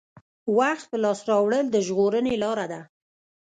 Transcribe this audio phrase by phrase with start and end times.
[0.57, 2.81] وخت په لاس راوړل د ژغورنې لاره ده.